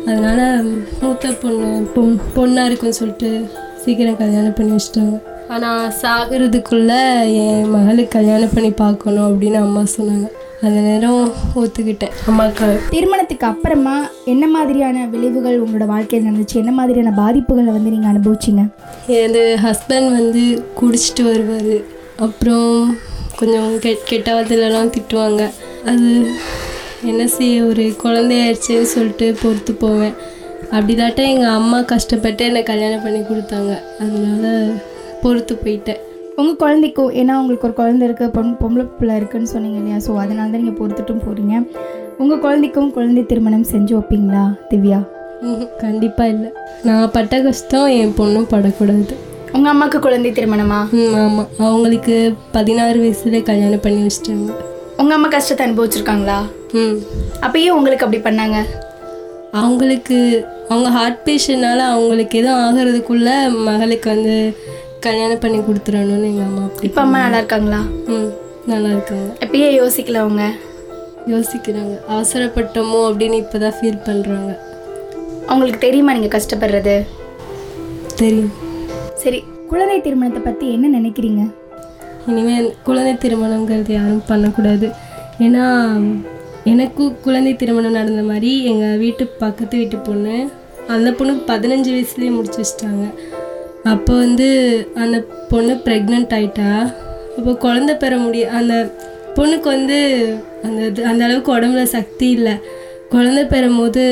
அதனால் 0.06 0.66
மூத்த 1.02 1.32
பொண்ணு 1.42 1.70
பொன் 1.94 2.20
பொண்ணாக 2.36 2.66
இருக்குன்னு 2.66 3.00
சொல்லிட்டு 3.00 3.30
சீக்கிரம் 3.84 4.18
கல்யாணம் 4.18 4.54
பண்ணி 4.54 4.74
வச்சிட்டாங்க. 4.76 5.18
ஆனால் 5.48 5.94
சாகிறதுக்குள்ளே 6.02 7.00
என் 7.44 7.70
மகளுக்கு 7.70 8.16
கல்யாணம் 8.18 8.54
பண்ணி 8.54 8.72
பார்க்கணும் 8.72 9.30
அப்படின்னு 9.30 9.60
அம்மா 9.66 9.82
சொன்னாங்க. 9.98 10.28
அந்த 10.62 10.80
நேரம் 10.80 11.32
ஒத்துக்கிட்டேன். 11.56 12.16
அம்மாக்கு 12.28 12.80
திருமணத்துக்கு 12.90 13.46
அப்புறமா 13.48 13.96
என்ன 14.26 14.48
மாதிரியான 14.48 15.06
விளைவுகள் 15.06 15.62
உங்களோட 15.64 15.86
வாழ்க்கையில் 15.86 16.28
நடந்துச்சு? 16.30 16.56
என்ன 16.56 16.72
மாதிரியான 16.72 17.14
பாதிப்புகளை 17.22 17.72
வந்து 17.78 17.94
நீங்கள் 17.96 18.12
அனுபவிச்சிங்க? 18.14 18.66
எனது 19.08 19.58
ஹஸ்பண்ட் 19.66 20.10
வந்து 20.20 20.64
குடிச்சிட்டு 20.82 21.24
வருவார். 21.30 21.76
அப்புறம் 22.18 22.98
கொஞ்சம் 23.36 23.80
கெட் 23.80 24.04
கெட்ட 24.06 24.42
வார்த்தையிலலாம் 24.42 24.94
திட்டுவாங்க. 24.96 25.50
அது 25.86 26.10
என்ன 27.12 27.24
செய்ய 27.36 27.64
ஒரு 27.70 27.84
குழந்தையாயிடுச்சுன்னு 28.04 28.88
சொல்லிட்டு 28.94 29.28
பொறுத்து 29.42 29.74
போவேன். 29.84 30.16
அப்படிதாட்டம் 30.76 31.30
எங்கள் 31.34 31.56
அம்மா 31.60 31.78
கஷ்டப்பட்டு 31.92 32.44
என்னை 32.50 32.62
கல்யாணம் 32.70 33.04
பண்ணி 33.06 33.22
கொடுத்தாங்க. 33.30 33.74
அதனால 34.04 34.52
பொறுத்து 35.22 35.54
போயிட்டேன். 35.64 36.02
உங்கள் 36.40 36.60
குழந்தைக்கும் 36.64 37.14
ஏன்னா 37.22 37.34
உங்களுக்கு 37.42 37.68
ஒரு 37.68 37.76
குழந்தை 37.80 38.04
இருக்குது 38.08 38.34
பொன் 38.36 38.52
பொம்பளை 38.60 38.86
பிள்ளை 39.00 39.16
இருக்குன்னு 39.20 39.52
சொன்னீங்க 39.54 39.80
இல்லையா? 39.82 39.98
ஸோ 40.06 40.12
அதனால 40.24 40.48
தான் 40.52 40.62
நீங்கள் 40.64 40.80
பொறுத்துட்டும் 40.82 41.24
போகிறீங்க 41.26 41.56
உங்கள் 42.24 42.44
குழந்தைக்கும் 42.46 42.92
குழந்தை 42.98 43.24
திருமணம் 43.32 43.66
செஞ்சு 43.74 43.94
வைப்பீங்களா 43.98 44.44
திவ்யா? 44.72 45.00
கண்டிப்பாக 45.84 46.34
இல்லை. 46.34 46.50
நான் 46.88 47.12
பட்ட 47.18 47.36
கஷ்டம் 47.48 47.90
என் 48.00 48.16
பொண்ணும் 48.20 48.50
படக்கூடாது. 48.54 49.16
உங்கள் 49.56 49.72
அம்மாவுக்கு 49.74 50.00
குழந்தை 50.08 50.32
திருமணமா? 50.40 50.80
ஆமாம் 51.22 51.50
அவங்களுக்கு 51.68 52.18
பதினாறு 52.58 53.00
வயசுல 53.04 53.42
கல்யாணம் 53.52 53.84
பண்ணி 53.86 54.02
வச்சிட்டாங்க. 54.08 54.52
உங்கள் 55.00 55.16
அம்மா 55.16 55.28
கஷ்டத்தை 55.28 55.66
அனுபவிச்சிருக்காங்களா? 55.68 56.38
ம். 56.74 56.96
அப்பயே 57.46 57.70
உங்களுக்கு 57.70 58.06
அப்படி 58.06 58.22
பண்ணாங்க? 58.24 58.58
அவங்களுக்கு 59.62 60.18
அவங்க 60.70 60.90
ஹார்ட் 60.90 61.22
பேஷண்ட்னால 61.28 61.80
அவங்களுக்கு 61.94 62.38
எதுவும் 62.38 62.60
ஆகிறதுக்குள்ள 62.66 63.30
மகளுக்கு 63.68 64.10
வந்து 64.10 64.34
கல்யாணம் 65.00 65.40
பண்ணி 65.40 65.60
கொடுத்துடணும்னு 65.60 66.30
எங்கள் 66.32 66.48
அம்மா 66.48 66.64
அப்படி 66.64 66.88
இப்போ 66.88 67.02
அம்மா 67.02 67.20
நல்லா 67.24 67.38
இருக்காங்களா? 67.38 67.80
ம் 68.14 68.30
நல்லா 68.68 68.90
இருக்காங்க. 68.90 69.28
எப்பயே 69.40 69.70
யோசிக்கல 69.82 70.20
அவங்க? 70.24 70.44
யோசிக்கிறாங்க. 71.28 71.96
அவசரப்பட்டோமோ 72.14 73.00
அப்படின்னு 73.10 73.38
இப்போ 73.44 73.58
தான் 73.58 73.78
ஃபீல் 73.78 74.04
பண்ணுறாங்க 74.08 74.52
அவங்களுக்கு 75.48 75.80
தெரியுமா 75.80 76.14
நீங்கள் 76.14 76.36
கஷ்டப்படுறது? 76.40 76.96
தெரியும். 78.16 78.52
சரி 79.24 79.40
குழந்தை 79.70 80.02
திருமணத்தை 80.02 80.42
பற்றி 80.42 80.74
என்ன 80.74 81.00
நினைக்கிறீங்க? 81.00 81.42
இனிமேல் 82.28 82.74
குழந்தை 82.84 83.14
திருமணங்கிறது 83.14 83.92
யாரும் 83.92 84.28
பண்ணக்கூடாது. 84.28 84.90
ஏன்னா 85.40 85.66
எனக்கும் 86.64 87.18
குழந்தை 87.22 87.56
திருமணம் 87.56 87.92
நடந்த 87.92 88.22
மாதிரி 88.22 88.64
எங்கள் 88.64 88.98
வீட்டு 88.98 89.28
பக்கத்து 89.28 89.78
வீட்டு 89.78 89.98
பொண்ணு 89.98 90.38
அந்த 90.88 91.10
பொண்ணுக்கு 91.12 91.44
பதினஞ்சு 91.52 91.90
வயசுலேயே 91.96 92.32
முடிச்சு 92.36 92.62
வச்சிட்டாங்க. 92.62 93.06
அப்போ 93.84 94.14
வந்து 94.14 94.48
அந்த 94.96 95.18
பொண்ணு 95.50 95.74
ப்ரெக்னென்ட் 95.86 96.36
ஆயிட்டா. 96.38 96.94
அப்போ 97.38 97.52
குழந்த 97.66 97.98
பெற 97.98 98.18
முடிய 98.18 98.50
அந்த 98.50 98.94
பொண்ணுக்கு 99.36 99.68
வந்து 99.76 100.00
அந்த 100.64 100.80
இது 100.86 101.06
அந்த 101.06 101.24
அளவுக்கு 101.26 101.56
உடம்புல 101.58 101.84
சக்தி 101.84 102.30
இல்லை. 102.30 102.54
குழந்த 103.12 103.48
பெறும் 103.48 103.78
போது 103.78 104.04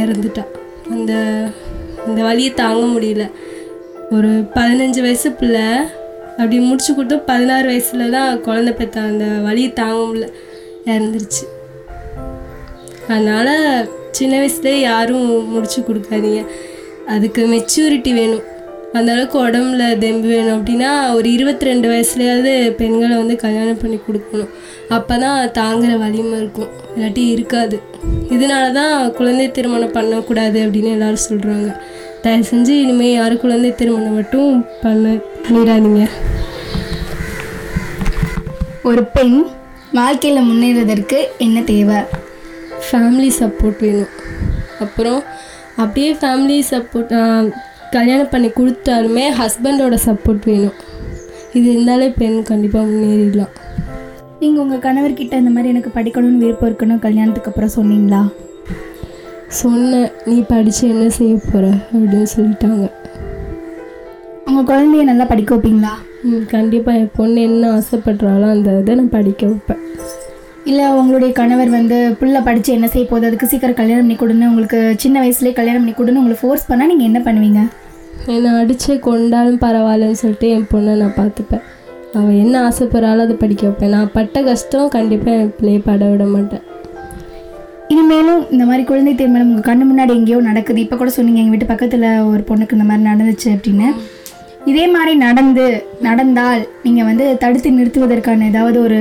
இறந்துட்டா. 0.00 0.44
அந்த 0.90 1.12
அந்த 2.06 2.22
வழியை 2.22 2.50
தாங்க 2.54 3.00
முடியல. 3.00 3.30
ஒரு 4.10 4.28
பதினஞ்சு 4.54 5.00
வயசு 5.06 5.32
பிள்ளை 5.32 5.62
அப்படி 6.38 6.56
முடிச்சு 6.58 6.90
கொடுத்து 6.94 7.18
பதினாறு 7.30 7.66
வயசுல 7.70 8.08
தான் 8.16 8.40
குழந்தை 8.40 8.72
பெற்ற 8.72 9.00
அந்த 9.10 9.26
வலியை 9.46 9.72
தாங்க 9.72 10.00
முடியல 10.08 10.26
இறந்துருச்சு. 10.92 11.44
அதனால் 13.08 13.54
சின்ன 14.18 14.34
வயசுலேயே 14.42 14.80
யாரும் 14.90 15.26
முடிச்சு 15.54 15.80
கொடுக்காதீங்க. 15.80 16.42
அதுக்கு 17.14 17.42
மெச்சூரிட்டி 17.54 18.12
வேணும். 18.20 18.44
அந்த 18.92 19.08
அளவுக்கு 19.12 19.38
உடம்புல 19.46 19.98
தெம்பு 19.98 20.28
வேணும் 20.34 20.56
அப்படின்னா 20.58 20.90
ஒரு 21.14 21.28
இருபத்தி 21.32 21.64
ரெண்டு 21.64 21.86
வயசுலேயாவது 21.92 22.52
பெண்களை 22.80 23.16
வந்து 23.16 23.36
கல்யாணம் 23.36 23.80
பண்ணி 23.82 23.98
கொடுக்கணும். 24.06 24.52
அப்போ 24.88 25.14
தான் 25.24 25.50
தாங்குற 25.60 25.92
வலிமை 26.04 26.36
இருக்கும். 26.38 26.70
இல்லாட்டி 26.94 27.24
இருக்காது. 27.30 27.78
இதனால 28.34 28.64
தான் 28.72 29.12
குழந்தை 29.12 29.50
திருமணம் 29.50 29.96
பண்ணக்கூடாது 29.98 30.58
அப்படின்னு 30.66 30.92
எல்லாரும் 30.96 31.26
சொல்கிறாங்க 31.28 31.70
தயவு 32.26 32.46
செஞ்சு 32.50 32.72
இனிமேல் 32.84 33.16
யாரும் 33.16 33.42
குழந்தை 33.42 33.70
திருமணம் 33.80 34.16
மட்டும் 34.18 34.52
பண்ண 34.82 35.12
பண்ணிடாதீங்க. 35.44 36.04
ஒரு 38.88 39.02
பெண் 39.16 39.36
வாழ்க்கையில் 39.98 40.48
முன்னேறதற்கு 40.48 41.18
என்ன 41.44 41.58
தேவை? 41.70 41.98
ஃபேமிலி 42.86 43.30
சப்போர்ட் 43.40 43.78
வேணும். 43.84 44.12
அப்புறம் 44.84 45.20
அப்படியே 45.82 46.10
ஃபேமிலி 46.22 46.58
சப்போர்ட் 46.72 47.14
கல்யாணம் 47.94 48.32
பண்ணி 48.32 48.48
கொடுத்தாலுமே 48.58 49.24
ஹஸ்பண்டோட 49.40 49.96
சப்போர்ட் 50.06 50.48
வேணும். 50.50 50.76
இது 51.56 51.66
இருந்தாலே 51.74 52.08
பெண் 52.20 52.38
கண்டிப்பாக 52.50 52.90
முன்னேறிடலாம். 52.90 53.54
நீங்கள் 54.40 54.62
உங்கள் 54.64 54.84
கணவர்கிட்ட 54.86 55.34
இந்த 55.42 55.52
மாதிரி 55.54 55.72
எனக்கு 55.74 55.92
படிக்கணும்னு 55.98 56.42
விருப்பம் 56.44 56.68
இருக்குன்னு 56.70 57.04
கல்யாணத்துக்கு 57.06 57.52
அப்புறம் 57.52 57.76
சொன்னீங்களா? 57.78 58.22
சொன்னேன் 59.60 60.10
நீ 60.28 60.36
படித்து 60.50 60.84
என்ன 60.92 61.04
செய்ய 61.16 61.34
போகிற 61.42 61.64
அப்படின்னு 61.92 62.28
சொல்லிட்டாங்க. 62.34 62.86
உங்கள் 64.48 64.68
குழந்தைய 64.70 65.04
நல்லா 65.10 65.24
படிக்க 65.30 65.50
வைப்பீங்களா? 65.54 65.92
ம் 66.28 66.44
கண்டிப்பாக 66.54 67.00
என் 67.00 67.14
பொண்ணு 67.18 67.40
என்ன 67.48 67.70
ஆசைப்படுறாளோ 67.78 68.46
அந்த 68.54 68.70
இதை 68.80 68.94
நான் 69.00 69.14
படிக்க 69.16 69.42
வைப்பேன். 69.50 69.82
இல்லை 70.70 70.84
உங்களுடைய 71.00 71.30
கணவர் 71.38 71.70
வந்து 71.76 71.96
புள்ள 72.20 72.36
படித்து 72.48 72.70
என்ன 72.76 72.86
செய்ய 72.92 73.06
போகுது? 73.10 73.28
அதுக்கு 73.28 73.50
சீக்கிரம் 73.50 73.80
கல்யாணம் 73.80 74.04
பண்ணி 74.04 74.16
கொடுன்னு 74.22 74.50
உங்களுக்கு 74.52 74.78
சின்ன 75.02 75.16
வயசுலேயே 75.24 75.56
கல்யாணம் 75.58 75.82
பண்ணி 75.82 75.96
கொடுன்னு 75.98 76.22
உங்களை 76.22 76.38
ஃபோர்ஸ் 76.42 76.68
பண்ணால் 76.70 76.90
நீங்கள் 76.92 77.08
என்ன 77.10 77.20
பண்ணுவீங்க? 77.26 77.62
என்னை 78.34 78.52
அடித்து 78.60 78.92
கொண்டாலும் 79.08 79.60
பரவாயில்லன்னு 79.64 80.20
சொல்லிட்டு 80.22 80.48
என் 80.56 80.70
பொண்ணை 80.72 80.94
நான் 81.02 81.18
பார்த்துப்பேன். 81.20 81.64
அவள் 82.18 82.40
என்ன 82.44 82.54
ஆசைப்படுறாளோ 82.68 83.24
அதை 83.26 83.36
படிக்க 83.44 83.62
வைப்பேன். 83.68 83.94
நான் 83.96 84.14
பட்ட 84.16 84.42
கஷ்டம் 84.48 84.94
கண்டிப்பாக 84.96 85.42
என் 85.42 85.54
பிள்ளையை 85.58 85.82
பட 85.88 86.04
விட 86.12 86.24
மாட்டேன். 86.34 86.64
இனிமேலும் 87.92 88.40
இந்த 88.52 88.64
மாதிரி 88.68 88.82
குழந்தை 88.88 89.12
திருமணம் 89.18 89.50
உங்கள் 89.50 89.66
கண்ணு 89.68 89.84
முன்னாடி 89.88 90.12
எங்கேயோ 90.18 90.38
நடக்குது. 90.46 90.78
இப்போ 90.84 90.96
கூட 91.00 91.10
சொன்னீங்க 91.16 91.40
எங்கள் 91.40 91.54
வீட்டு 91.54 91.68
பக்கத்தில் 91.72 92.06
ஒரு 92.30 92.42
பொண்ணுக்கு 92.48 92.76
இந்த 92.76 92.86
மாதிரி 92.88 93.04
நடந்துச்சு 93.10 93.48
அப்படின்னு. 93.56 93.88
இதே 94.70 94.84
மாதிரி 94.94 95.12
நடந்து 95.26 95.64
நடந்தால் 96.06 96.62
நீங்கள் 96.84 97.06
வந்து 97.08 97.24
தடுத்து 97.42 97.70
நிறுத்துவதற்கான 97.76 98.46
ஏதாவது 98.52 98.78
ஒரு 98.86 98.98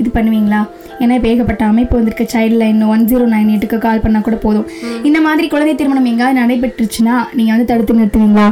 இது 0.00 0.10
பண்ணுவீங்களா? 0.16 0.60
ஏன்னா 1.00 1.14
இப்போ 1.18 1.28
ஏகப்பட்ட 1.32 1.64
அமைப்பு 1.70 1.98
வந்திருக்கு. 1.98 2.26
Child 2.34 2.58
line 2.60 2.82
one 2.94 3.06
zero 3.12 3.24
nine 3.32 3.50
எயிட்டுக்கு 3.52 3.78
கால் 3.86 4.04
பண்ணால் 4.04 4.26
கூட 4.28 4.38
போதும். 4.44 4.68
இந்த 5.08 5.20
மாதிரி 5.26 5.48
குழந்தை 5.54 5.74
திருமணம் 5.80 6.10
எங்கேயாவது 6.12 6.40
நடைபெற்றுச்சுன்னா 6.42 7.16
நீங்கள் 7.38 7.54
வந்து 7.54 7.70
தடுத்து 7.72 7.98
நிறுத்துவீங்களா? 8.00 8.46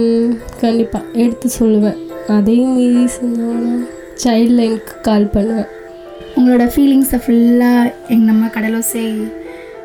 ம் 0.00 0.32
கண்டிப்பாக 0.64 1.04
எடுத்து 1.24 1.50
சொல்லுவேன். 1.60 2.00
அதையும் 2.38 2.74
மீறி 2.78 3.04
சைல்ட் 4.24 4.56
லைனுக்கு 4.58 4.96
கால் 5.08 5.32
பண்ணுவேன். 5.36 5.70
உங்களோட 6.36 6.64
ஃபீலிங்ஸை 6.74 7.18
ஃபுல்லாக 7.26 7.92
எங்கள் 8.08 8.30
நம்ம 8.30 8.46
கடலோசை 8.46 9.04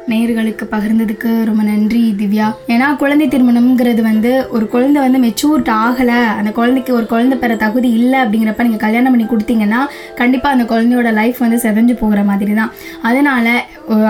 நேர்களுக்கு 0.07 0.65
பகிர்ந்ததுக்கு 0.71 1.43
ரொம்ப 1.45 1.63
நன்றி 1.63 2.15
திவ்யா. 2.17 2.45
ஏன்னா 2.67 2.95
குழந்தை 2.95 3.27
திருமணம்ங்கிறது 3.27 4.01
வந்து 4.01 4.47
ஒரு 4.49 4.67
குழந்தை 4.67 5.01
வந்து 5.01 5.19
மெச்சூர்ட் 5.19 5.69
ஆகலை 5.69 6.19
அந்த 6.37 6.51
குழந்தைக்கு 6.51 6.93
ஒரு 6.93 7.05
குழந்தை 7.05 7.37
பெற 7.37 7.55
தகுதி 7.55 7.89
இல்லை 7.93 8.19
அப்படிங்கிறப்ப 8.19 8.63
நீங்கள் 8.63 8.77
கல்யாணம் 8.77 9.11
பண்ணி 9.11 9.25
கொடுத்தீங்கன்னா 9.25 9.81
கண்டிப்பாக 10.15 10.55
அந்த 10.57 10.75
குழந்தையோட 10.75 11.11
லைஃப் 11.11 11.37
வந்து 11.37 11.57
செதஞ்சு 11.57 11.93
போகிற 11.93 12.23
மாதிரி 12.23 12.53
தான் 12.53 12.71
அதனால் 13.01 13.51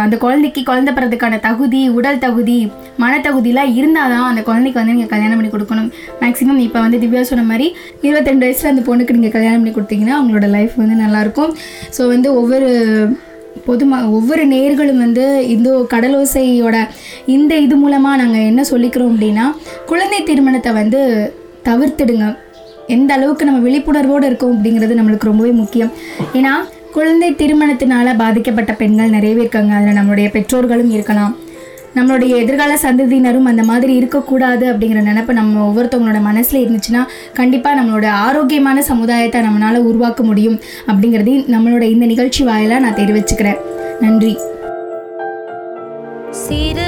அந்த 0.03 0.15
குழந்தைக்கு 0.23 0.61
குழந்தை 0.69 0.91
பிறதுக்கான 0.97 1.39
தகுதி 1.47 1.81
உடல் 1.97 2.21
தகுதி 2.25 2.57
மனத்தகுதியெலாம் 3.03 3.73
இருந்தால் 3.79 4.11
தான் 4.13 4.29
அந்த 4.31 4.41
குழந்தைக்கு 4.47 4.79
வந்து 4.79 4.95
நீங்கள் 4.95 5.11
கல்யாணம் 5.13 5.39
பண்ணி 5.39 5.51
கொடுக்கணும். 5.53 5.89
மேக்ஸிமம் 6.21 6.61
இப்போ 6.65 6.79
வந்து 6.85 6.99
திவ்யா 7.03 7.23
சொன்ன 7.31 7.45
மாதிரி 7.51 7.67
இருபத்தெண்டு 8.07 8.45
வயசில் 8.47 8.71
அந்த 8.71 8.83
பொண்ணுக்கு 8.87 9.17
நீங்கள் 9.17 9.35
கல்யாணம் 9.35 9.61
பண்ணி 9.61 9.73
கொடுத்தீங்கன்னா 9.75 10.15
அவங்களோட 10.19 10.47
லைஃப் 10.55 10.75
வந்து 10.83 10.97
நல்லாயிருக்கும். 11.03 11.51
ஸோ 11.97 12.07
வந்து 12.13 12.29
ஒவ்வொரு 12.41 12.69
பொதும 13.67 13.99
ஒவ்வொரு 14.17 14.43
நேர்களும் 14.53 15.03
வந்து 15.05 15.23
இந்த 15.53 15.69
கடலோசையோட 15.93 16.77
இந்த 17.35 17.53
இது 17.65 17.75
மூலமாக 17.83 18.19
நாங்கள் 18.21 18.47
என்ன 18.51 18.61
சொல்லிக்கிறோம் 18.71 19.11
அப்படின்னா 19.13 19.45
குழந்தை 19.91 20.19
திருமணத்தை 20.29 20.73
வந்து 20.81 21.01
தவிர்த்துடுங்க. 21.69 22.27
எந்த 22.95 23.11
அளவுக்கு 23.15 23.47
நம்ம 23.47 23.61
விழிப்புணர்வோடு 23.67 24.27
இருக்கோம் 24.29 24.53
அப்படிங்கிறது 24.55 24.99
நம்மளுக்கு 24.99 25.31
ரொம்பவே 25.31 25.53
முக்கியம். 25.61 25.93
ஏன்னா 26.37 26.53
குழந்தை 26.97 27.27
திருமணத்தினால 27.31 28.13
பாதிக்கப்பட்ட 28.17 28.71
பெண்கள் 28.73 29.13
நிறையவே 29.15 29.39
இருக்காங்க 29.39 29.73
அதில் 29.73 29.97
நம்மளுடைய 29.97 30.29
பெற்றோர்களும் 30.29 30.91
இருக்கலாம். 30.95 31.33
நம்மளுடைய 31.95 32.31
எதிர்கால 32.41 32.71
சந்ததியினரும் 32.85 33.49
அந்த 33.51 33.63
மாதிரி 33.63 33.93
இருக்கக்கூடாது 33.95 34.65
அப்படிங்கிற 34.71 35.01
நினப்பு 35.09 35.31
நம்ம 35.39 35.63
ஒவ்வொருத்தவங்களோட 35.67 36.19
மனசில் 36.21 36.63
இருந்துச்சுன்னா 36.65 37.01
கண்டிப்பாக 37.33 37.77
நம்மளோட 37.81 38.07
ஆரோக்கியமான 38.27 38.81
சமுதாயத்தை 38.81 39.41
நம்மளால் 39.41 39.87
உருவாக்க 39.89 40.23
முடியும் 40.23 40.59
அப்படிங்கிறதையும் 40.87 41.47
நம்மளோட 41.55 41.85
இந்த 41.93 42.05
நிகழ்ச்சி 42.13 42.43
வாயிலாக 42.43 42.83
நான் 42.83 42.99
தெரிவிச்சுக்கிறேன். 43.01 43.61
நன்றி. 43.99 44.37
சிறு 46.45 46.86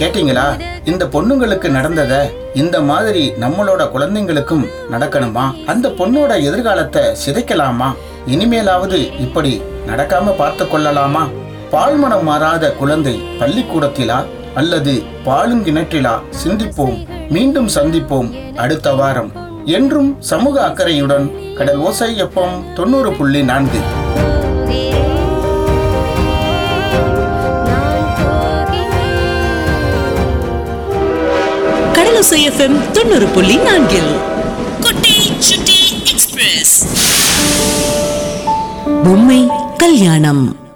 கேட்டிங்களா? 0.00 0.44
இந்த 0.84 1.04
பொண்ணுங்களுக்கு 1.04 1.68
நடந்தத 1.68 2.30
இந்த 2.54 2.80
மாதிரி 2.80 3.32
நம்மளோட 3.40 3.82
குழந்தைங்களுக்கும் 3.94 4.64
நடக்கணுமா? 4.90 5.64
அந்த 5.66 5.88
பொண்ணோட 5.88 6.42
எதிர்காலத்தை 6.42 7.02
சிதைக்கலாமா? 7.26 7.94
இனிமேலாவது 8.26 9.20
இப்படி 9.20 9.62
நடக்காம 9.86 10.36
பார்த்து 10.36 10.68
கொள்ளலாமா? 10.68 11.28
பால்மனம் 11.72 12.22
மாறாத 12.22 12.72
குழந்தை 12.72 13.22
பள்ளிக்கூடத்திலா? 13.38 14.24
அல்லது 14.54 15.02
பாலுங்கிணற்றிலா 15.24 16.20
சிந்திப்போம். 16.44 17.28
மீண்டும் 17.28 17.68
சந்திப்போம் 17.68 18.56
அடுத்த 18.56 18.94
வாரம். 18.94 19.32
என்றும் 19.64 20.16
சமூக 20.20 20.64
அக்கறையுடன் 20.64 21.54
கடல் 21.54 21.76
ஓசை 21.76 22.22
எப்பம் 22.22 22.72
தொண்ணூறு 22.72 23.12
புள்ளி 23.12 23.42
நான்கு. 23.42 23.99
ஓசைஎஃப்எம் 32.20 32.90
தொண்ணூறு 32.90 33.26
புள்ளி 33.26 33.56
நான்கில். 33.56 34.16
குட்டி 34.80 35.32
சுட்டி 35.38 36.02
எக்ஸ்பிரஸ். 36.04 36.86
பொம்மை 38.84 39.46
கல்யாணம். 39.76 40.69